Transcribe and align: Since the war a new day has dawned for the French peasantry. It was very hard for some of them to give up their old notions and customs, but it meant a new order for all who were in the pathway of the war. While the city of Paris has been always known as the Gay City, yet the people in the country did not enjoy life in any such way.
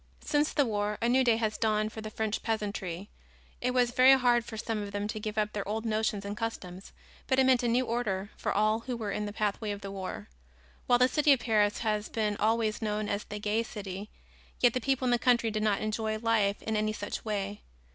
Since 0.25 0.51
the 0.53 0.65
war 0.65 0.97
a 0.99 1.07
new 1.07 1.23
day 1.23 1.37
has 1.37 1.59
dawned 1.59 1.93
for 1.93 2.01
the 2.01 2.09
French 2.09 2.41
peasantry. 2.41 3.11
It 3.61 3.69
was 3.69 3.91
very 3.91 4.17
hard 4.17 4.43
for 4.43 4.57
some 4.57 4.81
of 4.81 4.91
them 4.91 5.07
to 5.07 5.19
give 5.19 5.37
up 5.37 5.53
their 5.53 5.67
old 5.67 5.85
notions 5.85 6.25
and 6.25 6.35
customs, 6.35 6.91
but 7.27 7.37
it 7.37 7.45
meant 7.45 7.61
a 7.61 7.67
new 7.67 7.85
order 7.85 8.31
for 8.35 8.51
all 8.51 8.79
who 8.79 8.97
were 8.97 9.11
in 9.11 9.27
the 9.27 9.31
pathway 9.31 9.69
of 9.69 9.81
the 9.81 9.91
war. 9.91 10.27
While 10.87 10.97
the 10.97 11.07
city 11.07 11.31
of 11.33 11.39
Paris 11.41 11.77
has 11.81 12.09
been 12.09 12.35
always 12.37 12.81
known 12.81 13.09
as 13.09 13.25
the 13.25 13.37
Gay 13.37 13.61
City, 13.61 14.09
yet 14.59 14.73
the 14.73 14.81
people 14.81 15.05
in 15.05 15.11
the 15.11 15.19
country 15.19 15.51
did 15.51 15.61
not 15.61 15.81
enjoy 15.81 16.17
life 16.17 16.63
in 16.63 16.75
any 16.75 16.93
such 16.93 17.23
way. 17.23 17.61